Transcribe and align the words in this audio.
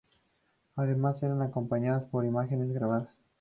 Además, 0.77 1.21
eran 1.21 1.43
acompañadas 1.43 2.05
por 2.09 2.25
imágenes 2.25 2.73
grabadas. 2.73 3.07